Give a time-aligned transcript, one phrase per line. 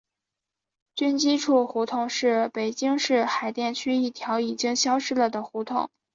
[0.95, 5.91] 军机处胡同是北京市海淀区一条已经消失了的胡同。